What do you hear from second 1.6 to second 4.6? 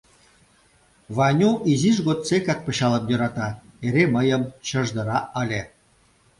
изиж годсекак пычалым йӧрата; эре мыйым